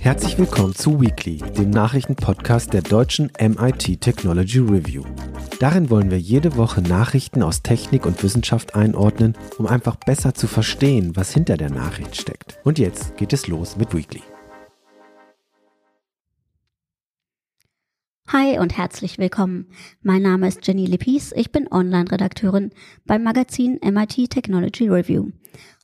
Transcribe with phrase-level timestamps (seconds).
[0.00, 5.04] Herzlich willkommen zu Weekly, dem Nachrichtenpodcast der deutschen MIT Technology Review.
[5.60, 10.48] Darin wollen wir jede Woche Nachrichten aus Technik und Wissenschaft einordnen, um einfach besser zu
[10.48, 12.58] verstehen, was hinter der Nachricht steckt.
[12.64, 14.22] Und jetzt geht es los mit Weekly.
[18.26, 19.68] Hi und herzlich willkommen.
[20.02, 21.32] Mein Name ist Jenny Lippis.
[21.36, 22.72] Ich bin Online-Redakteurin
[23.06, 25.30] beim Magazin MIT Technology Review.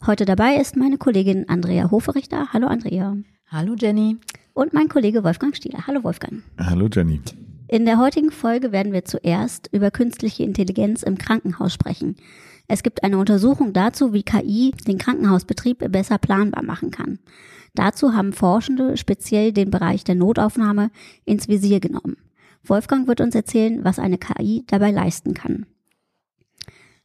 [0.07, 2.53] Heute dabei ist meine Kollegin Andrea Hoferichter.
[2.53, 3.17] Hallo Andrea.
[3.49, 4.19] Hallo Jenny.
[4.53, 5.87] Und mein Kollege Wolfgang Stieler.
[5.87, 6.43] Hallo Wolfgang.
[6.59, 7.21] Hallo Jenny.
[7.69, 12.17] In der heutigen Folge werden wir zuerst über künstliche Intelligenz im Krankenhaus sprechen.
[12.69, 17.19] Es gibt eine Untersuchung dazu, wie KI den Krankenhausbetrieb besser planbar machen kann.
[17.75, 20.91] Dazu haben Forschende speziell den Bereich der Notaufnahme
[21.25, 22.17] ins Visier genommen.
[22.63, 25.67] Wolfgang wird uns erzählen, was eine KI dabei leisten kann.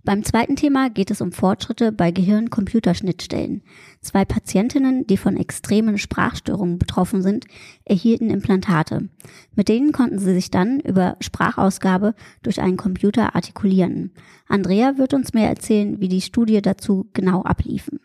[0.05, 3.63] Beim zweiten Thema geht es um Fortschritte bei Gehirn-Computerschnittstellen.
[4.01, 7.45] Zwei Patientinnen, die von extremen Sprachstörungen betroffen sind,
[7.83, 9.09] erhielten Implantate.
[9.55, 14.13] Mit denen konnten sie sich dann über Sprachausgabe durch einen Computer artikulieren.
[14.47, 17.99] Andrea wird uns mehr erzählen, wie die Studie dazu genau abliefen.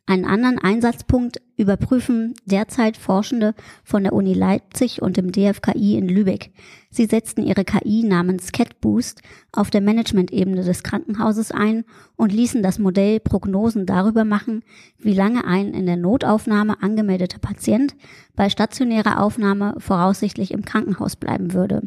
[0.09, 3.53] Einen anderen Einsatzpunkt überprüfen derzeit Forschende
[3.83, 6.49] von der Uni Leipzig und dem DFKI in Lübeck.
[6.89, 9.21] Sie setzten ihre KI namens CatBoost
[9.51, 14.63] auf der Managementebene des Krankenhauses ein und ließen das Modell Prognosen darüber machen,
[14.97, 17.95] wie lange ein in der Notaufnahme angemeldeter Patient
[18.35, 21.83] bei stationärer Aufnahme voraussichtlich im Krankenhaus bleiben würde.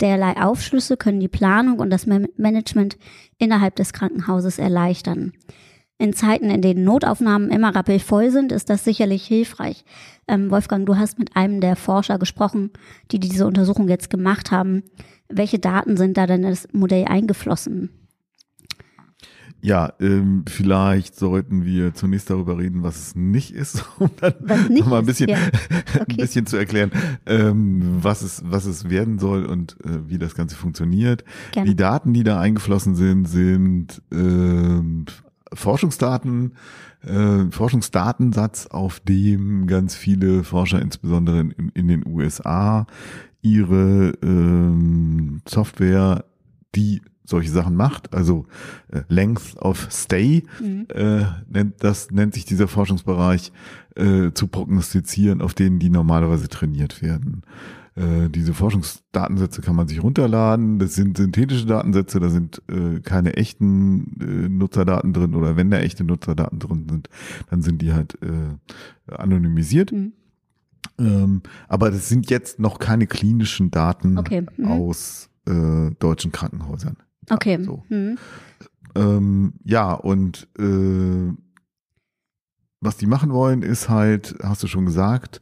[0.00, 2.96] Derlei Aufschlüsse können die Planung und das Management
[3.36, 5.34] innerhalb des Krankenhauses erleichtern.
[6.00, 9.84] In Zeiten, in denen Notaufnahmen immer rappelvoll sind, ist das sicherlich hilfreich.
[10.26, 12.70] Ähm, Wolfgang, du hast mit einem der Forscher gesprochen,
[13.10, 14.82] die diese Untersuchung jetzt gemacht haben.
[15.28, 17.90] Welche Daten sind da denn in das Modell eingeflossen?
[19.60, 25.00] Ja, ähm, vielleicht sollten wir zunächst darüber reden, was es nicht ist, um dann nochmal
[25.00, 25.36] ein bisschen, ja.
[25.96, 26.04] okay.
[26.08, 26.92] ein bisschen zu erklären,
[27.26, 31.24] ähm, was es, was es werden soll und äh, wie das Ganze funktioniert.
[31.52, 31.68] Gerne.
[31.68, 35.04] Die Daten, die da eingeflossen sind, sind ähm,
[35.52, 36.54] Forschungsdaten,
[37.02, 42.86] äh, Forschungsdatensatz, auf dem ganz viele Forscher, insbesondere in, in den USA,
[43.42, 46.24] ihre ähm, Software,
[46.74, 48.46] die solche Sachen macht, also
[48.88, 50.86] äh, Length of Stay, mhm.
[50.94, 53.52] äh, nennt, das nennt sich dieser Forschungsbereich,
[53.96, 57.42] äh, zu prognostizieren, auf denen die normalerweise trainiert werden.
[57.96, 60.78] Äh, diese Forschungsdatensätze kann man sich runterladen.
[60.78, 65.78] Das sind synthetische Datensätze, da sind äh, keine echten äh, Nutzerdaten drin oder wenn da
[65.78, 67.08] echte Nutzerdaten drin sind,
[67.50, 69.92] dann sind die halt äh, anonymisiert.
[69.92, 70.12] Mhm.
[70.98, 74.46] Ähm, aber das sind jetzt noch keine klinischen Daten okay.
[74.56, 74.66] mhm.
[74.66, 76.96] aus äh, deutschen Krankenhäusern.
[77.28, 77.62] Okay.
[77.62, 77.82] So.
[77.88, 78.18] Mhm.
[78.94, 81.32] Ähm, ja, und äh,
[82.80, 85.40] was die machen wollen, ist halt, hast du schon gesagt,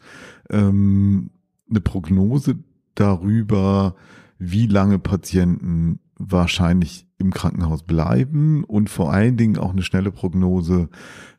[0.50, 1.30] ähm,
[1.70, 2.56] eine Prognose
[2.94, 3.94] darüber,
[4.38, 10.88] wie lange Patienten wahrscheinlich im Krankenhaus bleiben und vor allen Dingen auch eine schnelle Prognose,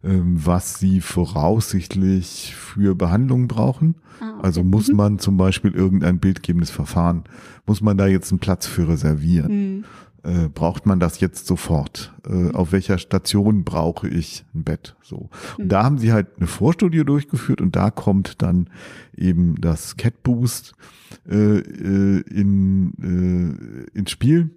[0.03, 3.95] ähm, was sie voraussichtlich für Behandlungen brauchen.
[4.19, 4.39] Ah, okay.
[4.43, 4.95] Also muss mhm.
[4.95, 7.23] man zum Beispiel irgendein bildgebendes Verfahren,
[7.65, 9.51] muss man da jetzt einen Platz für reservieren?
[9.77, 9.83] Mhm
[10.23, 12.13] äh, braucht man das jetzt sofort?
[12.25, 12.55] Äh, mhm.
[12.55, 14.95] auf welcher Station brauche ich ein Bett?
[15.01, 15.29] So.
[15.57, 15.69] Und mhm.
[15.69, 18.69] da haben sie halt eine Vorstudie durchgeführt und da kommt dann
[19.15, 20.73] eben das Cat Boost
[21.29, 24.51] äh, äh, in, äh, ins Spiel,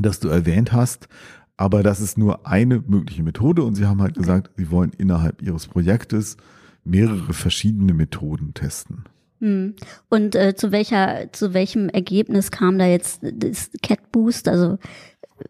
[0.00, 1.08] das du erwähnt hast.
[1.56, 5.42] Aber das ist nur eine mögliche Methode und sie haben halt gesagt, sie wollen innerhalb
[5.42, 6.38] ihres Projektes
[6.84, 9.04] mehrere verschiedene Methoden testen.
[9.40, 9.74] Hm.
[10.08, 14.48] Und äh, zu welcher, zu welchem Ergebnis kam da jetzt das Cat Boost?
[14.48, 14.78] Also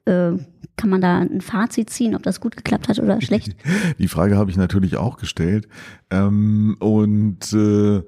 [0.05, 0.33] äh,
[0.77, 3.55] kann man da ein Fazit ziehen, ob das gut geklappt hat oder schlecht?
[3.99, 5.69] Die Frage habe ich natürlich auch gestellt.
[6.11, 8.03] Ähm, und äh,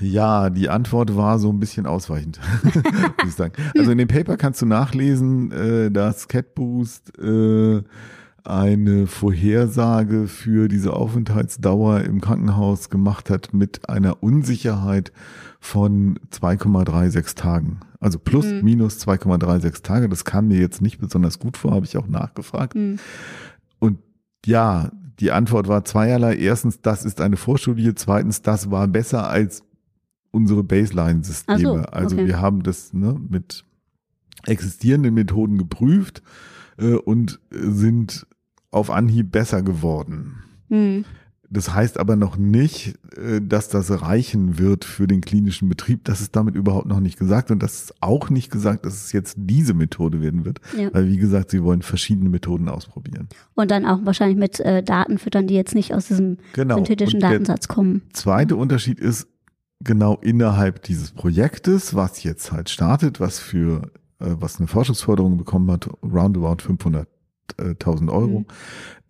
[0.00, 2.40] ja, die Antwort war so ein bisschen ausweichend.
[3.76, 7.82] Also in dem Paper kannst du nachlesen, äh, dass CatBoost äh,
[8.46, 15.12] eine Vorhersage für diese Aufenthaltsdauer im Krankenhaus gemacht hat mit einer Unsicherheit
[15.60, 17.80] von 2,36 Tagen.
[18.00, 18.62] Also plus mhm.
[18.62, 20.08] minus 2,36 Tage.
[20.08, 22.74] Das kam mir jetzt nicht besonders gut vor, habe ich auch nachgefragt.
[22.74, 22.98] Mhm.
[23.78, 23.98] Und
[24.44, 26.36] ja, die Antwort war zweierlei.
[26.36, 27.94] Erstens, das ist eine Vorstudie.
[27.94, 29.64] Zweitens, das war besser als
[30.30, 31.60] unsere Baseline-Systeme.
[31.60, 31.88] So, okay.
[31.90, 33.64] Also wir haben das ne, mit
[34.44, 36.22] existierenden Methoden geprüft
[36.78, 38.26] äh, und sind
[38.76, 40.42] auf Anhieb besser geworden.
[40.68, 41.04] Mhm.
[41.48, 46.04] Das heißt aber noch nicht, äh, dass das reichen wird für den klinischen Betrieb.
[46.04, 47.50] Das ist damit überhaupt noch nicht gesagt.
[47.50, 50.60] Und das ist auch nicht gesagt, dass es jetzt diese Methode werden wird.
[50.76, 50.92] Ja.
[50.92, 53.28] Weil, wie gesagt, sie wollen verschiedene Methoden ausprobieren.
[53.54, 56.76] Und dann auch wahrscheinlich mit äh, Daten füttern, die jetzt nicht aus diesem genau.
[56.76, 58.02] synthetischen Datensatz kommen.
[58.12, 59.28] Zweite Unterschied ist,
[59.80, 63.82] genau innerhalb dieses Projektes, was jetzt halt startet, was für,
[64.18, 67.06] äh, was eine Forschungsförderung bekommen hat, roundabout 500
[67.58, 68.46] 1000 Euro mhm.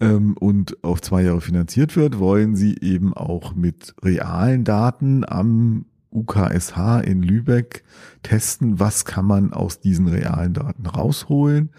[0.01, 5.87] ähm, und auf zwei Jahre finanziert wird, wollen sie eben auch mit realen Daten am
[6.11, 7.85] UKSH in Lübeck
[8.23, 11.71] testen, was kann man aus diesen realen Daten rausholen,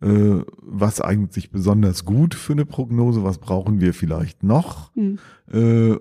[0.00, 5.18] äh, was eignet sich besonders gut für eine Prognose, was brauchen wir vielleicht noch, mhm.
[5.52, 5.96] äh,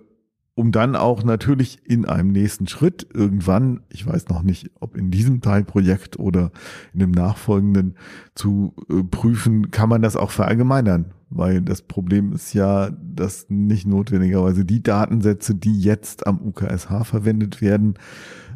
[0.57, 5.11] um dann auch natürlich in einem nächsten Schritt irgendwann, ich weiß noch nicht, ob in
[5.11, 6.49] diesem Teilprojekt oder
[6.93, 7.93] in dem nachfolgenden,
[8.33, 11.13] zu äh, prüfen, kann man das auch verallgemeinern.
[11.29, 17.61] Weil das Problem ist ja, dass nicht notwendigerweise die Datensätze, die jetzt am UKSH verwendet
[17.61, 17.93] werden,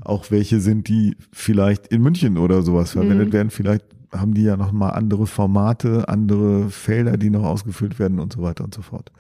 [0.01, 3.33] auch welche sind, die vielleicht in München oder sowas verwendet mhm.
[3.33, 3.49] werden.
[3.51, 8.41] Vielleicht haben die ja nochmal andere Formate, andere Felder, die noch ausgefüllt werden und so
[8.41, 9.11] weiter und so fort.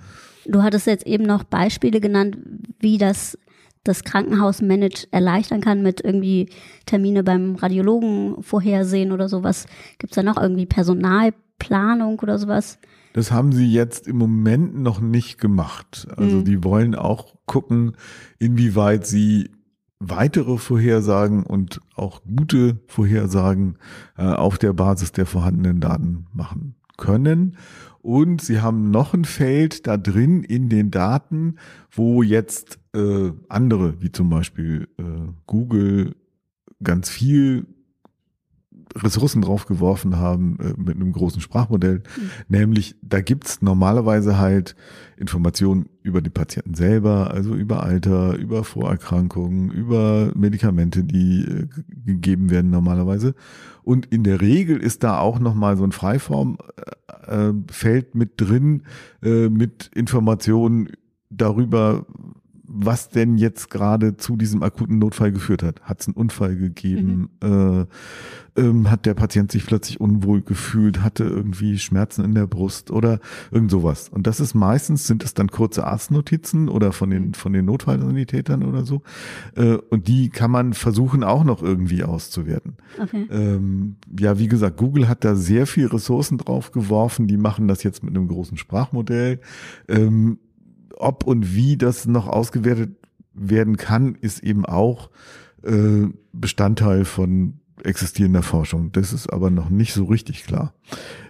[0.45, 2.37] Du hattest jetzt eben noch Beispiele genannt,
[2.79, 3.37] wie das
[3.83, 6.49] das Krankenhausmanage erleichtern kann mit irgendwie
[6.85, 9.65] Termine beim Radiologen vorhersehen oder sowas.
[9.97, 12.77] Gibt es da noch irgendwie Personalplanung oder sowas?
[13.13, 16.07] Das haben sie jetzt im Moment noch nicht gemacht.
[16.15, 16.45] Also mhm.
[16.45, 17.93] die wollen auch gucken,
[18.39, 19.49] inwieweit sie
[19.99, 23.77] weitere Vorhersagen und auch gute Vorhersagen
[24.17, 27.57] äh, auf der Basis der vorhandenen Daten machen können.
[28.01, 31.57] Und sie haben noch ein Feld da drin in den Daten,
[31.91, 35.03] wo jetzt äh, andere, wie zum Beispiel äh,
[35.45, 36.15] Google,
[36.83, 37.67] ganz viel
[38.95, 41.99] Ressourcen draufgeworfen haben äh, mit einem großen Sprachmodell.
[41.99, 42.29] Mhm.
[42.47, 44.75] Nämlich, da gibt's normalerweise halt
[45.17, 51.67] Informationen über die Patienten selber, also über Alter, über Vorerkrankungen, über Medikamente, die äh,
[52.05, 53.35] gegeben werden normalerweise.
[53.83, 56.57] Und in der Regel ist da auch nochmal so ein Freiformfeld
[57.27, 58.83] äh, mit drin,
[59.23, 60.89] äh, mit Informationen
[61.29, 62.05] darüber,
[62.73, 65.81] was denn jetzt gerade zu diesem akuten Notfall geführt hat.
[65.81, 67.29] Hat es einen Unfall gegeben?
[67.43, 67.85] Mhm.
[68.57, 71.03] Äh, ähm, hat der Patient sich plötzlich unwohl gefühlt?
[71.03, 73.19] Hatte irgendwie Schmerzen in der Brust oder
[73.51, 74.09] irgend sowas?
[74.09, 78.63] Und das ist meistens, sind es dann kurze Arztnotizen oder von den, von den Notfallsanitätern
[78.63, 79.01] oder so.
[79.55, 82.77] Äh, und die kann man versuchen auch noch irgendwie auszuwerten.
[83.01, 83.27] Okay.
[83.29, 87.27] Ähm, ja, wie gesagt, Google hat da sehr viel Ressourcen drauf geworfen.
[87.27, 89.39] Die machen das jetzt mit einem großen Sprachmodell.
[89.87, 90.39] Ähm,
[91.01, 92.91] ob und wie das noch ausgewertet
[93.33, 95.09] werden kann, ist eben auch
[95.63, 98.91] äh, Bestandteil von existierender Forschung.
[98.91, 100.73] Das ist aber noch nicht so richtig klar,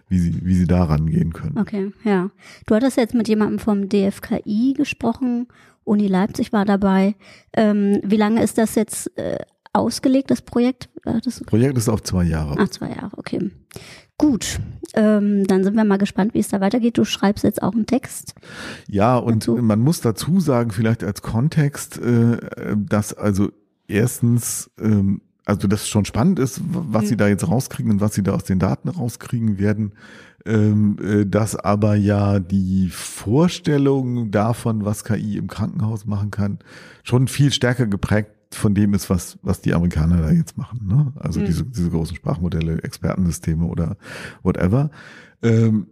[0.10, 1.58] wie sie, wie sie da rangehen können.
[1.58, 2.30] Okay, ja.
[2.66, 5.48] Du hattest jetzt mit jemandem vom DFKI gesprochen,
[5.84, 7.16] Uni Leipzig war dabei.
[7.54, 9.40] Ähm, wie lange ist das jetzt äh,
[9.74, 10.90] ausgelegt, das Projekt?
[11.04, 12.56] Das Projekt ist auf zwei Jahre.
[12.60, 13.52] Ach, zwei Jahre, okay.
[14.22, 14.60] Gut,
[14.94, 16.96] ähm, dann sind wir mal gespannt, wie es da weitergeht.
[17.00, 18.36] Du schreibst jetzt auch einen Text.
[18.88, 19.58] Ja, und dazu.
[19.58, 22.38] man muss dazu sagen, vielleicht als Kontext, äh,
[22.76, 23.50] dass also
[23.88, 27.08] erstens, ähm, also das schon spannend ist, was mhm.
[27.08, 29.94] sie da jetzt rauskriegen und was sie da aus den Daten rauskriegen werden,
[30.46, 36.60] ähm, äh, dass aber ja die Vorstellung davon, was KI im Krankenhaus machen kann,
[37.02, 40.88] schon viel stärker geprägt von dem ist, was, was die Amerikaner da jetzt machen.
[40.88, 41.14] Ne?
[41.16, 41.46] Also mhm.
[41.46, 43.98] diese, diese großen Sprachmodelle, Expertensysteme oder
[44.44, 44.92] whatever.
[45.42, 45.88] Ähm,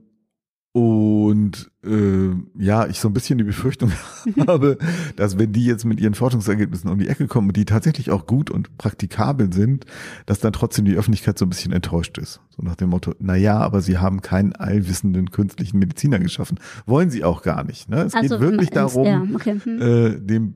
[0.71, 3.91] und äh, ja, ich so ein bisschen die Befürchtung
[4.47, 4.77] habe,
[5.15, 8.51] dass wenn die jetzt mit ihren Forschungsergebnissen um die Ecke kommen die tatsächlich auch gut
[8.51, 9.85] und praktikabel sind,
[10.27, 12.39] dass dann trotzdem die Öffentlichkeit so ein bisschen enttäuscht ist.
[12.55, 16.59] So nach dem Motto, na ja, aber sie haben keinen allwissenden künstlichen Mediziner geschaffen.
[16.85, 17.89] Wollen sie auch gar nicht.
[17.89, 18.03] Ne?
[18.03, 19.59] Es also, geht wirklich darum, ja, okay.
[19.63, 19.81] hm.
[19.81, 20.55] äh, dem.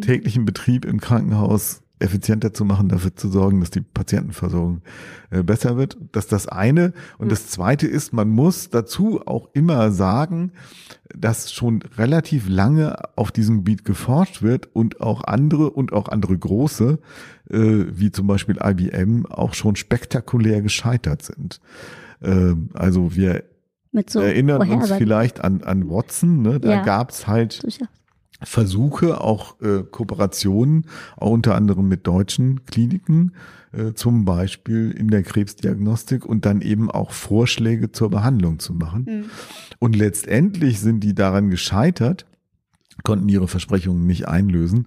[0.00, 4.82] Täglichen Betrieb im Krankenhaus effizienter zu machen, dafür zu sorgen, dass die Patientenversorgung
[5.30, 5.96] äh, besser wird.
[6.12, 6.92] Das ist das eine.
[7.18, 7.30] Und mhm.
[7.30, 10.52] das zweite ist, man muss dazu auch immer sagen,
[11.14, 16.38] dass schon relativ lange auf diesem Gebiet geforscht wird und auch andere und auch andere
[16.38, 16.98] große,
[17.50, 21.60] äh, wie zum Beispiel IBM, auch schon spektakulär gescheitert sind.
[22.20, 23.44] Äh, also wir
[24.06, 26.60] so erinnern uns vielleicht an, an Watson, ne?
[26.60, 27.60] da ja, gab's halt.
[28.42, 33.32] Versuche, auch äh, Kooperationen, auch unter anderem mit deutschen Kliniken,
[33.72, 39.06] äh, zum Beispiel in der Krebsdiagnostik und dann eben auch Vorschläge zur Behandlung zu machen.
[39.08, 39.24] Mhm.
[39.78, 42.26] Und letztendlich sind die daran gescheitert,
[43.04, 44.86] konnten ihre Versprechungen nicht einlösen,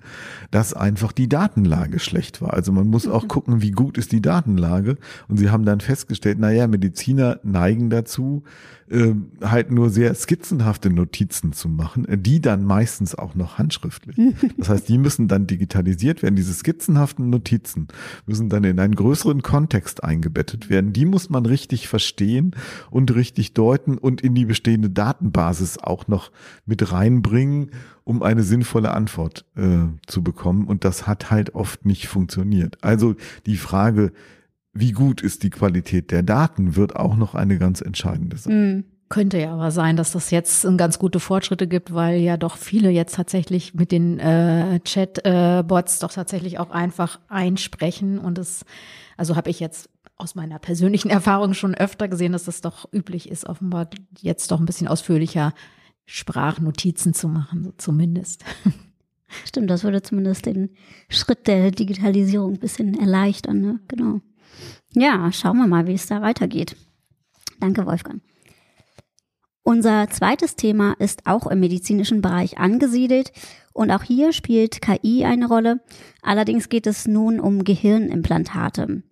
[0.49, 2.53] dass einfach die Datenlage schlecht war.
[2.53, 3.27] Also man muss auch mhm.
[3.27, 4.97] gucken, wie gut ist die Datenlage.
[5.27, 8.43] Und sie haben dann festgestellt, naja, Mediziner neigen dazu,
[8.91, 14.17] äh, halt nur sehr skizzenhafte Notizen zu machen, äh, die dann meistens auch noch handschriftlich.
[14.57, 16.35] Das heißt, die müssen dann digitalisiert werden.
[16.35, 17.87] Diese skizzenhaften Notizen
[18.25, 20.93] müssen dann in einen größeren Kontext eingebettet werden.
[20.93, 22.55] Die muss man richtig verstehen
[22.89, 26.31] und richtig deuten und in die bestehende Datenbasis auch noch
[26.65, 27.71] mit reinbringen,
[28.03, 30.67] um eine sinnvolle Antwort äh, zu bekommen.
[30.67, 32.77] Und das hat halt oft nicht funktioniert.
[32.81, 34.11] Also die Frage,
[34.73, 38.75] wie gut ist die Qualität der Daten, wird auch noch eine ganz entscheidende sein.
[38.75, 38.83] Mhm.
[39.09, 42.89] Könnte ja aber sein, dass das jetzt ganz gute Fortschritte gibt, weil ja doch viele
[42.91, 48.19] jetzt tatsächlich mit den äh, Chat-Bots doch tatsächlich auch einfach einsprechen.
[48.19, 48.63] Und das,
[49.17, 53.29] also habe ich jetzt aus meiner persönlichen Erfahrung schon öfter gesehen, dass das doch üblich
[53.29, 53.89] ist, offenbar
[54.21, 55.53] jetzt doch ein bisschen ausführlicher
[56.05, 58.45] Sprachnotizen zu machen, so zumindest.
[59.45, 60.69] Stimmt, das würde zumindest den
[61.09, 63.79] Schritt der Digitalisierung ein bisschen erleichtern, ne?
[63.89, 64.21] Genau.
[64.93, 66.75] Ja, schauen wir mal, wie es da weitergeht.
[67.59, 68.21] Danke, Wolfgang.
[69.63, 73.31] Unser zweites Thema ist auch im medizinischen Bereich angesiedelt
[73.73, 75.81] und auch hier spielt KI eine Rolle.
[76.23, 79.03] Allerdings geht es nun um Gehirnimplantate.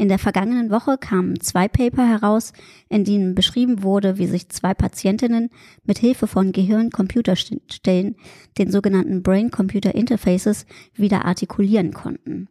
[0.00, 2.54] In der vergangenen Woche kamen zwei Paper heraus,
[2.88, 5.50] in denen beschrieben wurde, wie sich zwei Patientinnen
[5.84, 8.16] mit Hilfe von Gehirn-Computerstellen,
[8.56, 12.48] den sogenannten Brain-Computer Interfaces, wieder artikulieren konnten.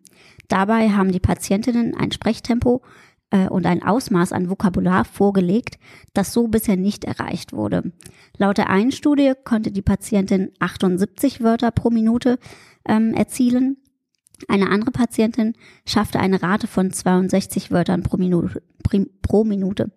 [0.49, 2.81] Dabei haben die Patientinnen ein Sprechtempo
[3.29, 5.77] äh, und ein Ausmaß an Vokabular vorgelegt,
[6.13, 7.93] das so bisher nicht erreicht wurde.
[8.37, 12.39] Laut der einen Studie konnte die Patientin 78 Wörter pro Minute
[12.85, 13.77] ähm, erzielen.
[14.47, 15.53] Eine andere Patientin
[15.85, 18.63] schaffte eine Rate von 62 Wörtern pro Minute.
[19.21, 19.91] Pro Minute.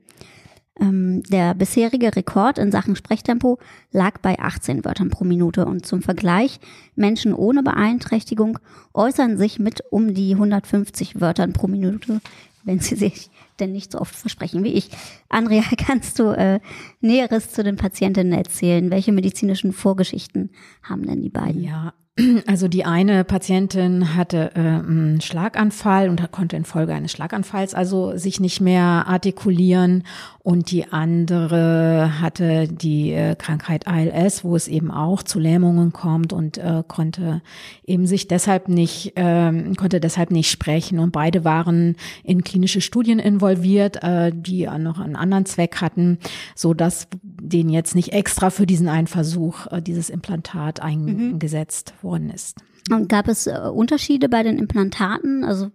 [0.81, 3.59] Ähm, der bisherige Rekord in Sachen Sprechtempo
[3.91, 6.61] lag bei 18 Wörtern pro Minute und zum Vergleich,
[6.97, 8.59] Menschen ohne Beeinträchtigung
[8.95, 12.21] äußern sich mit um die 150 Wörtern pro Minute,
[12.65, 14.91] wenn sie sich denn nicht so oft versprechen wie ich.
[15.29, 16.61] Andrea, kannst du äh,
[17.01, 18.91] Näheres zu den Patientinnen erzählen?
[18.91, 20.51] Welche medizinischen Vorgeschichten
[20.83, 21.63] haben denn die beiden?
[21.63, 21.93] Ja,
[22.47, 28.39] also die eine Patientin hatte äh, einen Schlaganfall und konnte infolge eines Schlaganfalls also sich
[28.41, 30.05] nicht mehr artikulieren
[30.43, 36.33] und die andere hatte die äh, Krankheit ALS, wo es eben auch zu Lähmungen kommt
[36.33, 37.43] und äh, konnte
[37.87, 43.21] eben sich deshalb nicht äh, konnte deshalb nicht sprechen und beide waren in klinische Studien
[43.21, 46.19] involviert, äh, die noch einen anderen Zweck hatten,
[46.57, 52.09] so dass denen jetzt nicht extra für diesen einen Versuch äh, dieses Implantat eingesetzt mhm.
[52.09, 52.59] worden ist.
[52.91, 55.45] Und gab es äh, Unterschiede bei den Implantaten?
[55.45, 55.71] Also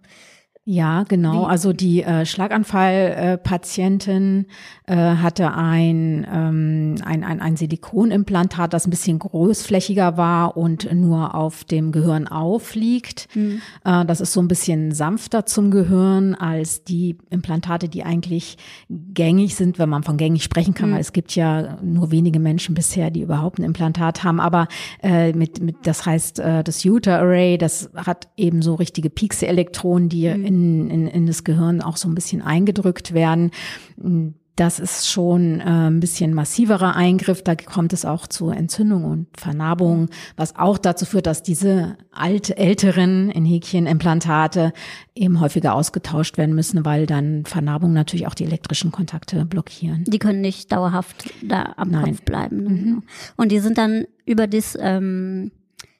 [0.70, 1.44] ja, genau.
[1.44, 4.44] Also die äh, Schlaganfallpatientin
[4.84, 10.92] äh, äh, hatte ein, ähm, ein, ein, ein Silikonimplantat, das ein bisschen großflächiger war und
[10.92, 13.34] nur auf dem Gehirn aufliegt.
[13.34, 13.62] Mhm.
[13.82, 18.58] Äh, das ist so ein bisschen sanfter zum Gehirn als die Implantate, die eigentlich
[18.90, 20.96] gängig sind, wenn man von gängig sprechen kann, mhm.
[20.96, 24.38] weil es gibt ja nur wenige Menschen bisher, die überhaupt ein Implantat haben.
[24.38, 24.68] Aber
[25.02, 30.10] äh, mit, mit das heißt äh, das Utah Array, das hat eben so richtige Piekse-Elektronen,
[30.10, 30.44] die mhm.
[30.44, 33.50] in in, in, in das Gehirn auch so ein bisschen eingedrückt werden.
[34.56, 37.42] Das ist schon äh, ein bisschen massiverer Eingriff.
[37.44, 42.56] Da kommt es auch zu Entzündung und Vernarbung, was auch dazu führt, dass diese alte,
[42.56, 44.72] älteren in Häkchen Implantate
[45.14, 50.02] eben häufiger ausgetauscht werden müssen, weil dann Vernarbung natürlich auch die elektrischen Kontakte blockieren.
[50.08, 52.06] Die können nicht dauerhaft da am Nein.
[52.06, 52.62] Kopf bleiben.
[52.64, 52.70] Ne?
[52.70, 53.02] Mhm.
[53.36, 55.52] Und die sind dann über das ähm,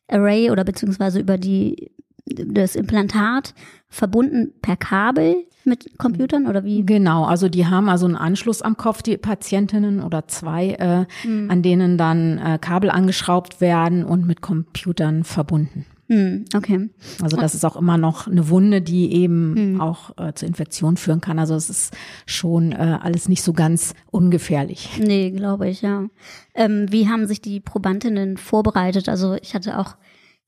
[0.08, 1.92] Array oder beziehungsweise über die
[2.34, 3.54] das Implantat
[3.88, 6.84] verbunden per Kabel mit Computern oder wie?
[6.84, 11.50] Genau, also die haben also einen Anschluss am Kopf, die Patientinnen oder zwei, äh, mhm.
[11.50, 15.84] an denen dann äh, Kabel angeschraubt werden und mit Computern verbunden.
[16.08, 16.88] Mhm, okay.
[17.22, 19.80] Also das ist auch immer noch eine Wunde, die eben mhm.
[19.80, 21.38] auch äh, zur Infektion führen kann.
[21.38, 21.94] Also es ist
[22.24, 24.88] schon äh, alles nicht so ganz ungefährlich.
[24.98, 26.06] Nee, glaube ich, ja.
[26.54, 29.10] Ähm, wie haben sich die Probandinnen vorbereitet?
[29.10, 29.96] Also ich hatte auch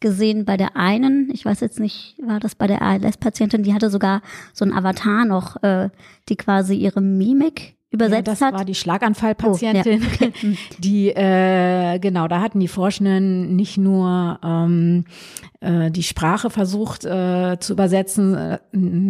[0.00, 3.90] gesehen bei der einen, ich weiß jetzt nicht, war das bei der ALS-Patientin, die hatte
[3.90, 5.90] sogar so ein Avatar noch, äh,
[6.28, 8.54] die quasi ihre Mimik übersetzt ja, das hat.
[8.54, 10.52] war die Schlaganfallpatientin, oh, ja.
[10.78, 15.04] die äh, genau, da hatten die Forschenden nicht nur ähm,
[15.60, 18.58] äh, die Sprache versucht äh, zu übersetzen äh,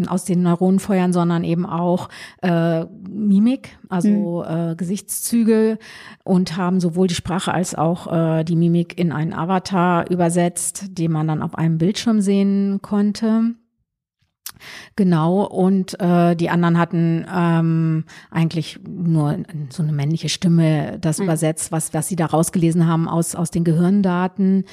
[0.09, 2.09] aus den Neuronenfeuern, sondern eben auch
[2.41, 4.71] äh, Mimik, also mhm.
[4.71, 5.79] äh, Gesichtszüge
[6.25, 11.13] und haben sowohl die Sprache als auch äh, die Mimik in einen Avatar übersetzt, den
[11.13, 13.55] man dann auf einem Bildschirm sehen konnte.
[14.97, 19.39] Genau, und äh, die anderen hatten ähm, eigentlich nur
[19.71, 21.25] so eine männliche Stimme das mhm.
[21.25, 24.65] übersetzt, was, was sie da rausgelesen haben aus, aus den Gehirndaten.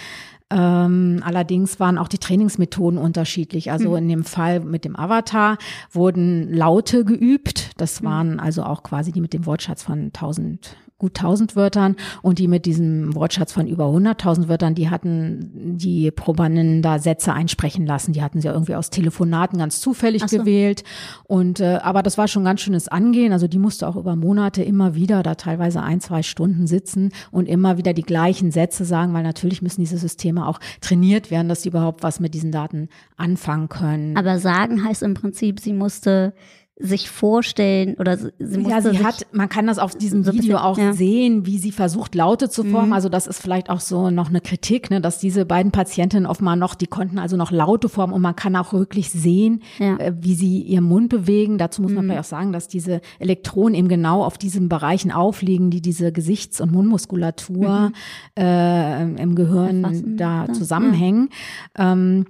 [0.50, 3.72] Ähm, allerdings waren auch die Trainingsmethoden unterschiedlich.
[3.72, 3.98] Also mhm.
[3.98, 5.58] in dem Fall mit dem Avatar
[5.91, 7.72] wurden Laute geübt.
[7.77, 8.06] Das mhm.
[8.06, 12.48] waren also auch quasi die mit dem Wortschatz von 1000 gut 1000 Wörtern und die
[12.48, 18.13] mit diesem Wortschatz von über 100.000 Wörtern, die hatten die Probanden da Sätze einsprechen lassen.
[18.13, 20.38] Die hatten sie ja irgendwie aus Telefonaten ganz zufällig so.
[20.38, 20.84] gewählt.
[21.25, 23.32] Und äh, aber das war schon ganz schönes Angehen.
[23.32, 27.48] Also die musste auch über Monate immer wieder da teilweise ein, zwei Stunden sitzen und
[27.48, 31.62] immer wieder die gleichen Sätze sagen, weil natürlich müssen diese Systeme auch trainiert werden, dass
[31.62, 34.18] sie überhaupt was mit diesen Daten anfangen können.
[34.18, 36.34] Aber sagen heißt im Prinzip, sie musste
[36.79, 40.57] sich vorstellen oder sie musste Ja, sie hat, man kann das auf diesem so Video
[40.57, 40.93] bisschen, auch ja.
[40.93, 42.89] sehen, wie sie versucht, Laute zu formen.
[42.89, 42.93] Mhm.
[42.93, 46.55] Also das ist vielleicht auch so noch eine Kritik, ne, dass diese beiden Patientinnen offenbar
[46.55, 49.98] noch, die konnten also noch Laute formen und man kann auch wirklich sehen, ja.
[49.98, 51.57] äh, wie sie ihren Mund bewegen.
[51.57, 52.10] Dazu muss man mhm.
[52.10, 56.62] vielleicht auch sagen, dass diese Elektronen eben genau auf diesen Bereichen aufliegen, die diese Gesichts-
[56.62, 57.93] und Mundmuskulatur mhm.
[58.38, 61.29] äh, im Gehirn Erfassen, da zusammenhängen.
[61.75, 62.25] Ähm,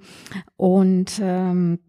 [0.56, 1.80] und ähm,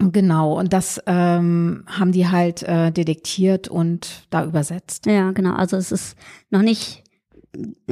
[0.00, 5.06] Genau, und das ähm, haben die halt äh, detektiert und da übersetzt.
[5.06, 5.54] Ja, genau.
[5.54, 6.16] Also es ist
[6.50, 7.02] noch nicht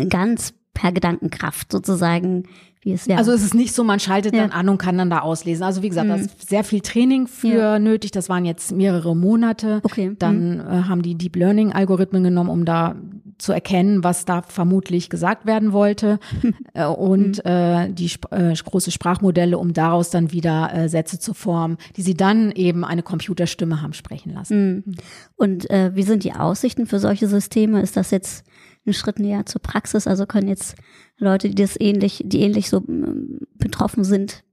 [0.08, 2.45] ganz per Gedankenkraft sozusagen,
[2.83, 3.16] wie es ja.
[3.16, 4.42] Also es ist nicht so, man schaltet ja.
[4.42, 5.64] dann an und kann dann da auslesen.
[5.64, 6.11] Also wie gesagt, mhm.
[6.11, 7.78] da ist sehr viel Training für ja.
[7.78, 8.11] nötig.
[8.11, 9.80] Das waren jetzt mehrere Monate.
[9.83, 10.12] Okay.
[10.18, 10.61] Dann mhm.
[10.61, 12.95] äh, haben die Deep Learning Algorithmen genommen, um da
[13.38, 16.18] zu erkennen, was da vermutlich gesagt werden wollte
[16.75, 17.50] äh, und mhm.
[17.50, 22.02] äh, die sp äh, große Sprachmodelle, um daraus dann wieder äh, Sätze zu formen, die
[22.02, 24.84] sie dann eben eine Computerstimme haben sprechen lassen.
[24.84, 24.95] Mhm.
[25.36, 27.80] Und äh, wie sind die Aussichten für solche Systeme?
[27.80, 28.45] Ist das jetzt
[28.86, 30.06] ein Schritt näher zur Praxis?
[30.06, 30.76] Also können jetzt
[31.18, 32.82] Leute, die das ähnlich, die ähnlich so
[33.54, 34.44] betroffen sind,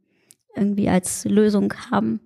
[0.56, 2.20] irgendwie als Lösung haben?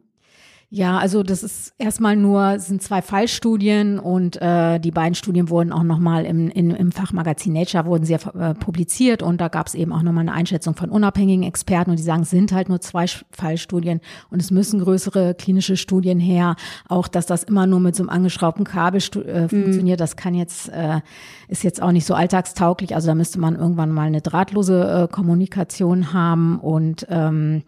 [0.70, 5.72] Ja, also das ist erstmal nur, sind zwei Fallstudien und äh, die beiden Studien wurden
[5.72, 9.76] auch nochmal im, in, im Fachmagazin Nature wurden sie äh, publiziert und da gab es
[9.76, 12.82] eben auch nochmal eine Einschätzung von unabhängigen Experten und die sagen, es sind halt nur
[12.82, 16.58] zwei Fallstudien und es müssen größere klinische Studien her.
[16.90, 19.50] Auch, dass das immer nur mit so einem angeschraubten Kabel äh, mhm.
[19.50, 21.00] funktioniert, das kann jetzt, äh,
[21.48, 22.94] ist jetzt auch nicht so alltagstauglich.
[22.94, 27.64] Also da müsste man irgendwann mal eine drahtlose äh, Kommunikation haben und ähm,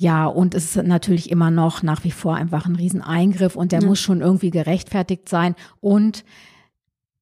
[0.00, 3.82] ja, und es ist natürlich immer noch nach wie vor einfach ein Rieseneingriff und der
[3.82, 3.86] ja.
[3.86, 5.54] muss schon irgendwie gerechtfertigt sein.
[5.80, 6.24] Und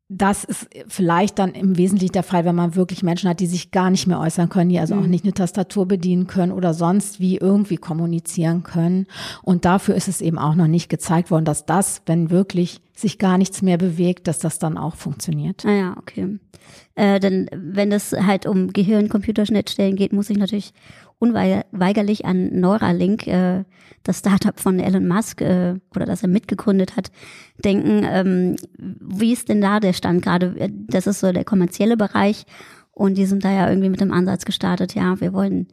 [0.08, 3.72] das ist vielleicht dann im Wesentlichen der Fall, wenn man wirklich Menschen hat, die sich
[3.72, 5.02] gar nicht mehr äußern können, die also mhm.
[5.02, 9.08] auch nicht eine Tastatur bedienen können oder sonst wie irgendwie kommunizieren können.
[9.42, 13.18] Und dafür ist es eben auch noch nicht gezeigt worden, dass das, wenn wirklich sich
[13.18, 15.64] gar nichts mehr bewegt, dass das dann auch funktioniert.
[15.64, 16.38] Ah ja, okay.
[16.94, 20.72] Äh, denn wenn es halt um Gehirn-Computerschnittstellen geht, muss ich natürlich
[21.18, 23.64] unweigerlich an Neuralink, äh,
[24.02, 27.10] das Startup von Elon Musk äh, oder das er mitgegründet hat,
[27.64, 28.04] denken.
[28.04, 30.70] Ähm, wie ist denn da der Stand gerade?
[30.88, 32.46] Das ist so der kommerzielle Bereich
[32.92, 35.68] und die sind da ja irgendwie mit dem Ansatz gestartet, ja, wir wollen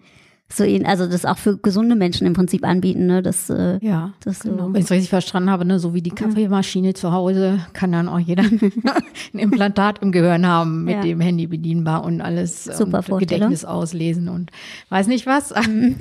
[0.47, 3.23] so ihn, also das auch für gesunde Menschen im Prinzip anbieten, ne?
[3.23, 4.67] Das, äh, ja, das genau.
[4.67, 4.73] so.
[4.73, 8.07] Wenn ich es richtig verstanden habe, ne, so wie die Kaffeemaschine zu Hause, kann dann
[8.07, 8.43] auch jeder
[9.33, 11.01] ein Implantat im Gehirn haben, mit ja.
[11.01, 14.51] dem Handy bedienbar und alles Super und Gedächtnis auslesen und
[14.89, 15.53] weiß nicht was.
[15.67, 15.97] Mhm.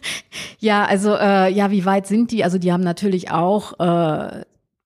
[0.58, 2.44] ja, also äh, ja, wie weit sind die?
[2.44, 4.42] Also die haben natürlich auch äh,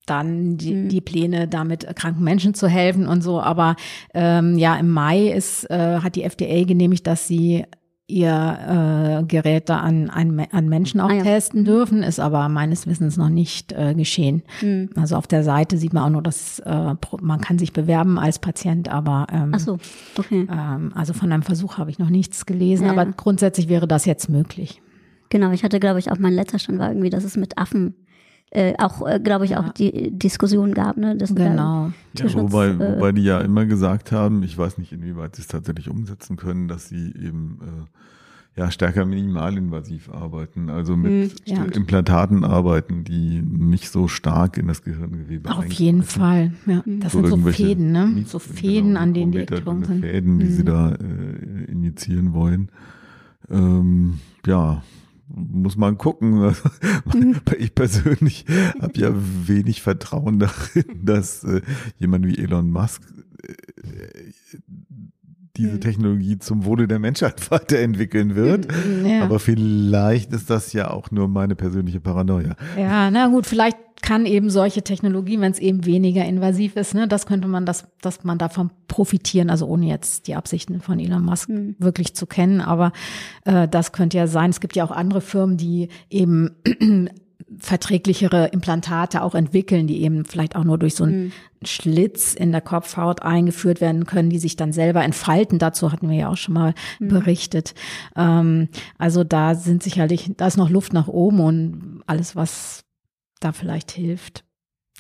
[0.07, 0.89] dann die, mhm.
[0.89, 3.41] die Pläne, damit kranken Menschen zu helfen und so.
[3.41, 3.75] Aber
[4.15, 7.65] ähm, ja, im Mai ist, äh, hat die FDA genehmigt, dass sie
[8.13, 11.23] ihr äh, Gerät da an, an, an Menschen auch ah, ja.
[11.23, 14.43] testen dürfen, ist aber meines Wissens noch nicht äh, geschehen.
[14.61, 14.91] Mhm.
[14.97, 18.39] Also auf der Seite sieht man auch nur, dass äh, man kann sich bewerben als
[18.39, 19.79] Patient, aber ähm, Ach so.
[20.19, 20.47] okay.
[20.51, 22.93] ähm, also von einem Versuch habe ich noch nichts gelesen, ja.
[22.93, 24.83] aber grundsätzlich wäre das jetzt möglich.
[25.31, 27.95] Genau, ich hatte, glaube ich, auch mein letzter Stand war irgendwie, dass es mit Affen
[28.55, 30.99] äh, auch, äh, glaube ich, auch die Diskussion gab.
[30.99, 31.17] Ne?
[31.17, 31.91] Das genau.
[32.19, 35.49] Ja, wobei, äh, wobei die ja immer gesagt haben, ich weiß nicht, inwieweit sie es
[35.49, 41.65] tatsächlich umsetzen können, dass sie eben äh, ja stärker minimalinvasiv arbeiten, also mit ja.
[41.65, 46.83] Implantaten arbeiten, die nicht so stark in das Gehirngewebe Auf jeden Fall, ja.
[46.85, 48.25] Das so sind so Fäden, ne?
[48.27, 50.01] So Fäden, genau, an denen die Elektronen sind.
[50.03, 50.53] Fäden, die mhm.
[50.53, 52.69] sie da äh, injizieren wollen.
[53.51, 54.83] Ähm, ja,
[55.35, 56.55] muss man gucken.
[57.59, 58.45] ich persönlich
[58.81, 61.63] habe ja wenig Vertrauen darin, dass äh,
[61.99, 63.03] jemand wie Elon Musk
[63.43, 64.33] äh,
[65.57, 65.81] diese hm.
[65.81, 68.69] Technologie zum Wohle der Menschheit weiterentwickeln wird.
[69.05, 69.23] Ja.
[69.23, 72.57] Aber vielleicht ist das ja auch nur meine persönliche Paranoia.
[72.77, 77.09] Ja, na gut, vielleicht kann eben solche Technologie, wenn es eben weniger invasiv ist, ne,
[77.09, 81.25] das könnte man, das, dass man davon profitieren, also ohne jetzt die Absichten von Elon
[81.25, 81.77] Musk mhm.
[81.79, 82.93] wirklich zu kennen, aber
[83.45, 84.51] äh, das könnte ja sein.
[84.51, 86.51] Es gibt ja auch andere Firmen, die eben
[87.59, 91.33] verträglichere Implantate auch entwickeln, die eben vielleicht auch nur durch so einen mhm.
[91.65, 95.59] Schlitz in der Kopfhaut eingeführt werden können, die sich dann selber entfalten.
[95.59, 97.09] Dazu hatten wir ja auch schon mal mhm.
[97.09, 97.75] berichtet.
[98.17, 102.82] Ähm, also da sind sicherlich, da ist noch Luft nach oben und alles, was
[103.45, 104.45] da vielleicht hilft,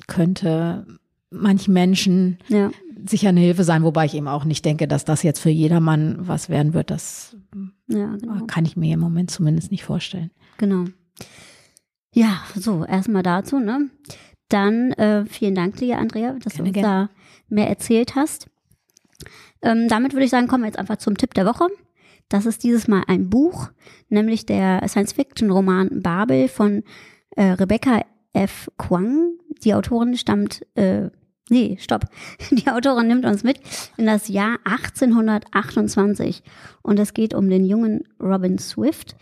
[0.06, 0.86] könnte
[1.30, 2.70] manchen Menschen ja.
[3.06, 6.16] sicher eine Hilfe sein, wobei ich eben auch nicht denke, dass das jetzt für jedermann
[6.20, 6.90] was werden wird.
[6.90, 7.36] Das
[7.88, 8.46] ja, genau.
[8.46, 10.30] kann ich mir im Moment zumindest nicht vorstellen.
[10.58, 10.84] Genau.
[12.14, 13.88] Ja, so, erstmal dazu, ne?
[14.48, 17.08] Dann äh, vielen Dank dir, Andrea, dass gerne, du uns gerne.
[17.08, 17.10] da
[17.48, 18.48] mehr erzählt hast.
[19.62, 21.68] Ähm, damit würde ich sagen, kommen wir jetzt einfach zum Tipp der Woche.
[22.28, 23.70] Das ist dieses Mal ein Buch,
[24.08, 26.82] nämlich der Science-Fiction-Roman Babel von
[27.36, 28.02] äh, Rebecca
[28.32, 28.70] F.
[28.78, 29.38] Kwang.
[29.64, 31.10] Die Autorin stammt, äh,
[31.48, 32.06] nee, stopp.
[32.50, 33.60] Die Autorin nimmt uns mit
[33.96, 36.42] in das Jahr 1828
[36.82, 39.16] und es geht um den jungen Robin Swift,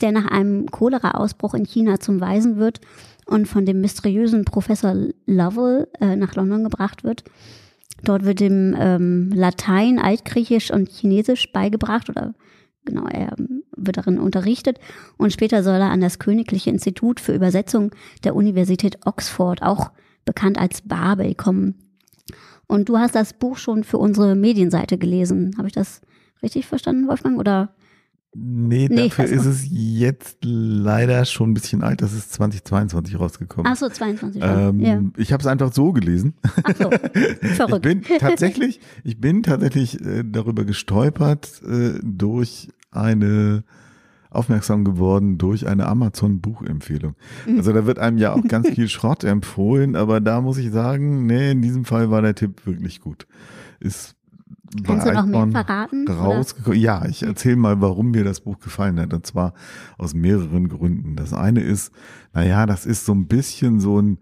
[0.00, 2.80] der nach einem Cholera-Ausbruch in China zum Waisen wird
[3.26, 4.94] und von dem mysteriösen Professor
[5.26, 7.24] Lovell äh, nach London gebracht wird.
[8.02, 12.34] Dort wird ihm ähm, Latein, Altgriechisch und Chinesisch beigebracht oder
[12.84, 13.34] genau, er
[13.76, 14.78] wird darin unterrichtet
[15.16, 17.90] und später soll er an das Königliche Institut für Übersetzung
[18.24, 19.90] der Universität Oxford, auch
[20.24, 21.74] bekannt als Babel, kommen.
[22.66, 25.54] Und du hast das Buch schon für unsere Medienseite gelesen.
[25.58, 26.00] Habe ich das
[26.42, 27.38] richtig verstanden, Wolfgang?
[27.38, 27.74] Oder
[28.36, 32.02] Nee, nee dafür ist es jetzt leider schon ein bisschen alt.
[32.02, 33.70] Das ist 2022 rausgekommen.
[33.70, 34.42] Ach so, 22.
[34.44, 35.00] Ähm, ja.
[35.16, 36.34] Ich habe es einfach so gelesen.
[36.64, 36.90] Ach so,
[37.54, 37.86] verrückt.
[37.86, 43.64] Ich bin tatsächlich, ich bin tatsächlich äh, darüber gestolpert äh, durch eine
[44.34, 47.14] aufmerksam geworden durch eine Amazon-Buchempfehlung.
[47.46, 47.58] Mhm.
[47.58, 51.26] Also da wird einem ja auch ganz viel Schrott empfohlen, aber da muss ich sagen,
[51.26, 53.26] nee, in diesem Fall war der Tipp wirklich gut.
[53.80, 54.13] Ist
[54.82, 56.08] Kannst du noch mehr verraten?
[56.08, 56.78] Rausgekommen.
[56.78, 59.14] Ja, ich erzähle mal, warum mir das Buch gefallen hat.
[59.14, 59.54] Und zwar
[59.98, 61.16] aus mehreren Gründen.
[61.16, 61.92] Das eine ist,
[62.32, 64.18] naja, das ist so ein bisschen so ein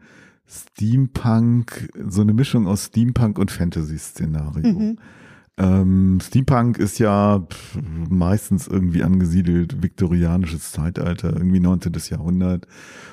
[0.47, 4.73] Steampunk, so eine Mischung aus Steampunk und Fantasy-Szenario.
[4.73, 4.99] Mhm.
[5.59, 7.47] Ähm, Steampunk ist ja
[8.09, 11.93] meistens irgendwie angesiedelt, viktorianisches Zeitalter, irgendwie 19.
[12.11, 12.67] Jahrhundert.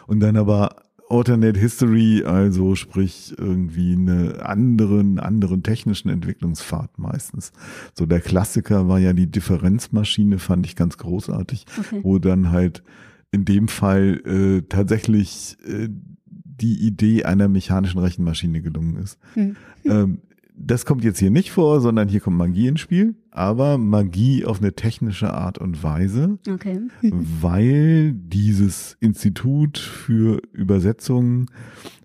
[0.08, 0.76] Und dann aber
[1.10, 7.52] Alternate History, also sprich irgendwie eine anderen, anderen technischen Entwicklungspfad meistens.
[7.94, 12.00] So der Klassiker war ja die Differenzmaschine, fand ich ganz großartig, okay.
[12.04, 12.84] wo dann halt
[13.32, 15.90] in dem Fall äh, tatsächlich äh,
[16.26, 19.18] die Idee einer mechanischen Rechenmaschine gelungen ist.
[19.34, 19.56] Hm.
[19.86, 20.22] Ähm,
[20.62, 24.60] das kommt jetzt hier nicht vor, sondern hier kommt Magie ins Spiel aber Magie auf
[24.60, 26.82] eine technische Art und Weise, okay.
[27.02, 31.48] weil dieses Institut für Übersetzungen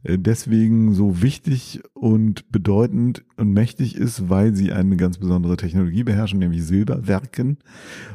[0.04, 6.04] äh, deswegen so wichtig und bedeutend und mächtig ist, weil sie eine ganz besondere Technologie
[6.04, 7.58] beherrschen, nämlich Silberwerken.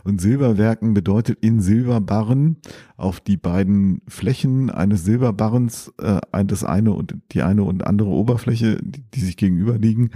[0.03, 2.57] Und Silberwerken bedeutet in Silberbarren
[2.95, 8.77] auf die beiden Flächen eines Silberbarrens, äh, das eine und die eine und andere Oberfläche,
[8.81, 10.11] die, die sich gegenüber liegen,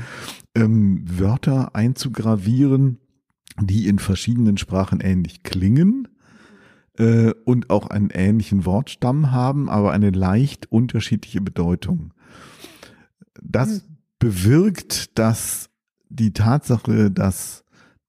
[0.56, 3.00] ähm, Wörter einzugravieren,
[3.62, 6.08] die in verschiedenen Sprachen ähnlich klingen
[6.98, 12.14] äh, und auch einen ähnlichen Wortstamm haben, aber eine leicht unterschiedliche Bedeutung.
[13.42, 13.82] Das mhm.
[14.20, 15.70] bewirkt, dass
[16.10, 17.64] die Tatsache, dass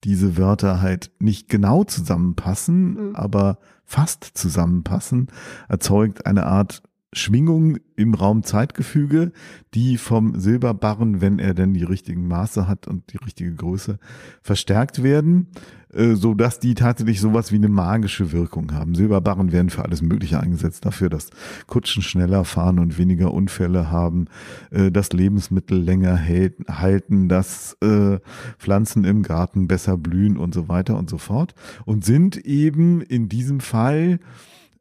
[0.04, 3.16] diese Wörter halt nicht genau zusammenpassen, mhm.
[3.16, 5.28] aber fast zusammenpassen,
[5.68, 6.82] erzeugt eine Art
[7.14, 9.32] Schwingung im Raum-Zeitgefüge,
[9.72, 13.98] die vom Silberbarren, wenn er denn die richtigen Maße hat und die richtige Größe,
[14.42, 15.48] verstärkt werden,
[15.92, 18.94] äh, so dass die tatsächlich sowas wie eine magische Wirkung haben.
[18.94, 21.30] Silberbarren werden für alles Mögliche eingesetzt, dafür, dass
[21.66, 24.26] Kutschen schneller fahren und weniger Unfälle haben,
[24.70, 26.20] äh, dass Lebensmittel länger
[26.68, 28.18] halten, dass äh,
[28.58, 33.28] Pflanzen im Garten besser blühen und so weiter und so fort und sind eben in
[33.28, 34.18] diesem Fall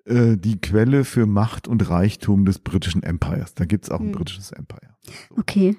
[0.05, 3.53] äh, die Quelle für Macht und Reichtum des britischen Empires.
[3.53, 4.11] Da gibt's auch ein hm.
[4.13, 4.95] britisches Empire.
[5.37, 5.77] Okay.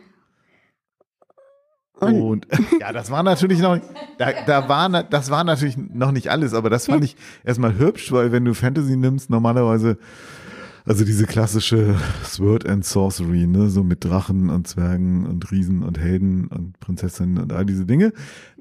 [2.01, 2.47] Und, und,
[2.81, 3.79] ja, das war natürlich noch,
[4.19, 8.11] da, da war, das war natürlich noch nicht alles, aber das fand ich erstmal hübsch,
[8.13, 9.99] weil wenn du Fantasy nimmst, normalerweise,
[10.85, 15.99] also diese klassische Sword and Sorcery, ne, so mit Drachen und Zwergen und Riesen und
[15.99, 18.13] Helden und Prinzessinnen und all diese Dinge,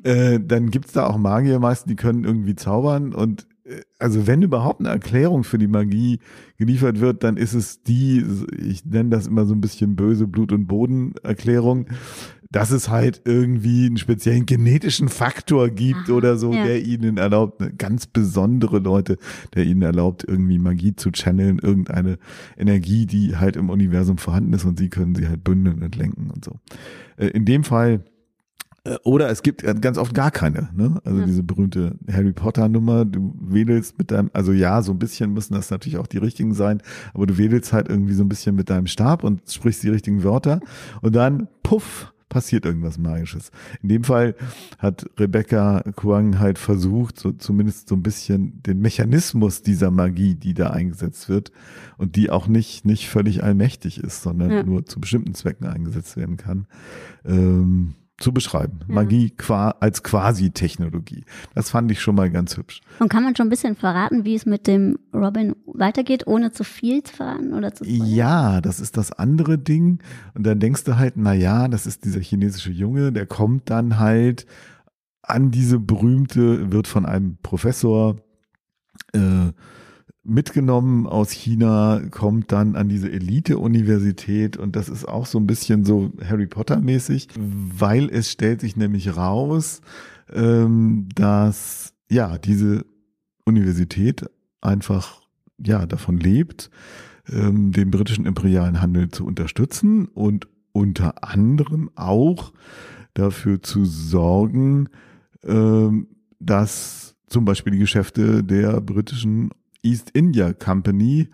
[0.04, 3.48] äh, dann gibt's da auch Magier meist, die können irgendwie zaubern und
[3.98, 6.20] also wenn überhaupt eine Erklärung für die Magie
[6.58, 8.26] geliefert wird, dann ist es die,
[8.58, 11.88] ich nenne das immer so ein bisschen böse Blut- und Boden-Erklärung,
[12.52, 16.64] dass es halt irgendwie einen speziellen genetischen Faktor gibt Aha, oder so, ja.
[16.64, 19.18] der ihnen erlaubt, ganz besondere Leute,
[19.56, 22.20] der ihnen erlaubt, irgendwie Magie zu channeln, irgendeine
[22.56, 26.30] Energie, die halt im Universum vorhanden ist und sie können sie halt bündeln und lenken
[26.30, 26.60] und so.
[27.18, 28.04] Äh, in dem Fall
[29.04, 31.00] oder es gibt ganz oft gar keine, ne?
[31.06, 31.26] Also ja.
[31.26, 35.54] diese berühmte Harry Potter Nummer, du wedelst mit deinem, also ja, so ein bisschen müssen
[35.54, 36.82] das natürlich auch die richtigen sein,
[37.14, 40.24] aber du wedelst halt irgendwie so ein bisschen mit deinem Stab und sprichst die richtigen
[40.24, 40.60] Wörter
[41.02, 43.52] und dann, puff, passiert irgendwas Magisches.
[43.82, 44.36] In dem Fall
[44.80, 50.56] hat Rebecca Kwang halt versucht, so zumindest so ein bisschen den Mechanismus dieser Magie, die
[50.56, 51.52] da eingesetzt wird
[51.98, 54.64] und die auch nicht, nicht völlig allmächtig ist, sondern ja.
[54.64, 56.66] nur zu bestimmten Zwecken eingesetzt werden kann,
[57.24, 58.80] ähm, zu beschreiben.
[58.88, 58.96] Ja.
[58.96, 61.26] Magie qua als Quasi-Technologie.
[61.56, 62.82] Das fand ich schon mal ganz hübsch.
[63.00, 66.64] Und kann man schon ein bisschen verraten, wie es mit dem Robin weitergeht, ohne zu
[66.64, 68.08] viel zu verraten oder zu spoilern?
[68.08, 70.00] Ja, das ist das andere Ding.
[70.36, 74.00] Und dann denkst du halt, na ja, das ist dieser chinesische Junge, der kommt dann
[74.00, 74.46] halt
[75.24, 78.18] an diese berühmte, wird von einem Professor
[79.14, 79.52] äh,
[80.24, 85.84] mitgenommen aus China, kommt dann an diese Elite-Universität und das ist auch so ein bisschen
[85.84, 89.82] so Harry Potter-mäßig, weil es stellt sich nämlich raus,
[90.32, 92.86] ähm, dass ja diese
[93.46, 94.26] Universität
[94.62, 95.22] einfach
[95.58, 96.70] ja davon lebt,
[97.30, 102.54] ähm, den britischen imperialen Handel zu unterstützen und unter anderem auch
[103.14, 104.90] dafür zu sorgen,
[105.44, 106.08] ähm,
[106.40, 109.50] dass zum Beispiel die Geschäfte der britischen
[109.84, 111.30] East India Company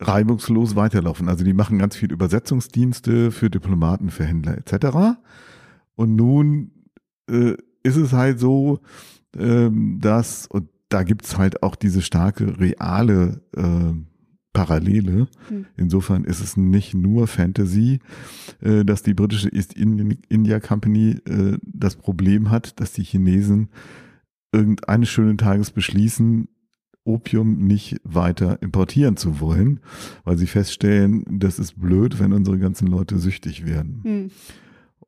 [0.00, 1.28] reibungslos weiterlaufen.
[1.28, 5.18] Also die machen ganz viel Übersetzungsdienste für Diplomaten, für Händler etc.
[5.94, 6.72] Und nun
[7.28, 8.80] äh, ist es halt so,
[9.36, 13.92] ähm, dass, und da gibt's halt auch diese starke reale äh,
[14.52, 15.28] Parallele.
[15.48, 15.66] Hm.
[15.76, 18.00] Insofern ist es nicht nur Fantasy,
[18.60, 23.68] äh, dass die britische East India Company äh, das Problem hat, dass die Chinesen
[24.52, 26.48] irgendeines schönen Tages beschließen,
[27.10, 29.80] Opium nicht weiter importieren zu wollen,
[30.24, 34.00] weil sie feststellen, das ist blöd, wenn unsere ganzen Leute süchtig werden.
[34.02, 34.30] Hm.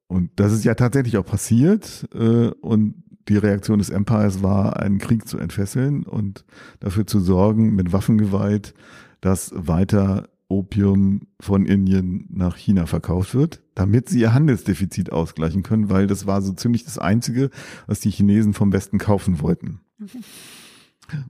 [0.08, 2.08] Und das ist ja tatsächlich auch passiert.
[2.14, 2.94] Äh, und
[3.28, 6.44] die Reaktion des Empires war, einen Krieg zu entfesseln und
[6.80, 8.74] dafür zu sorgen, mit Waffengewalt,
[9.20, 15.88] dass weiter Opium von Indien nach China verkauft wird, damit sie ihr Handelsdefizit ausgleichen können,
[15.88, 17.50] weil das war so ziemlich das Einzige,
[17.86, 19.80] was die Chinesen vom Westen kaufen wollten.
[20.02, 20.18] Okay.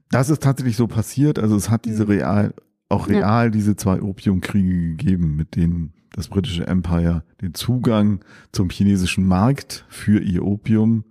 [0.09, 1.39] Das ist tatsächlich so passiert.
[1.39, 2.11] Also es hat diese mhm.
[2.11, 2.53] real,
[2.89, 3.49] auch real ja.
[3.49, 10.19] diese zwei Opiumkriege gegeben, mit denen das britische Empire den Zugang zum chinesischen Markt für
[10.21, 11.05] ihr Opium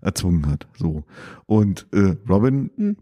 [0.00, 0.68] erzwungen hat.
[0.78, 1.04] So.
[1.46, 2.96] Und äh, Robin mhm.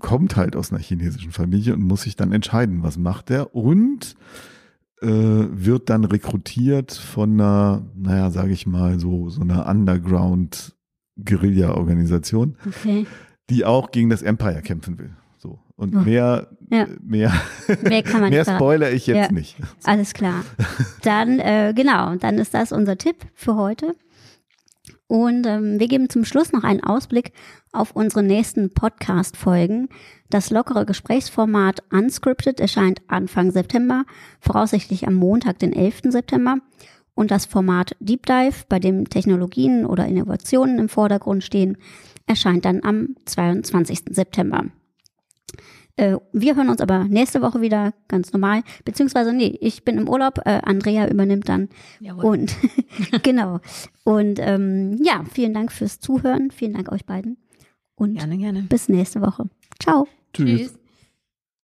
[0.00, 4.16] kommt halt aus einer chinesischen Familie und muss sich dann entscheiden, was macht er und
[5.00, 10.76] äh, wird dann rekrutiert von einer, naja, sage ich mal, so, so einer Underground
[11.16, 12.56] Guerilla-Organisation.
[12.66, 13.06] Okay
[13.50, 15.10] die auch gegen das Empire kämpfen will.
[15.38, 15.58] So.
[15.76, 16.00] Und oh.
[16.00, 16.86] mehr, ja.
[17.02, 17.32] mehr,
[17.82, 19.32] mehr, kann man mehr spoiler ich jetzt ja.
[19.32, 19.56] nicht.
[19.84, 20.44] Alles klar.
[21.02, 23.96] Dann, äh, genau, dann ist das unser Tipp für heute.
[25.08, 27.32] Und ähm, wir geben zum Schluss noch einen Ausblick
[27.72, 29.88] auf unsere nächsten Podcast-Folgen.
[30.30, 34.04] Das lockere Gesprächsformat Unscripted erscheint Anfang September,
[34.40, 36.02] voraussichtlich am Montag, den 11.
[36.04, 36.56] September.
[37.14, 41.76] Und das Format Deep Dive, bei dem Technologien oder Innovationen im Vordergrund stehen,
[42.26, 44.04] erscheint dann am 22.
[44.10, 44.64] September.
[45.96, 50.08] Äh, wir hören uns aber nächste Woche wieder ganz normal, beziehungsweise nee, ich bin im
[50.08, 51.68] Urlaub, äh, Andrea übernimmt dann.
[52.00, 52.24] Jawohl.
[52.24, 52.56] Und
[53.22, 53.60] genau.
[54.04, 57.36] Und ähm, ja, vielen Dank fürs Zuhören, vielen Dank euch beiden.
[57.94, 58.62] Und gerne, gerne.
[58.62, 59.48] bis nächste Woche.
[59.78, 60.08] Ciao.
[60.32, 60.60] Tschüss.
[60.60, 60.81] Tschüss.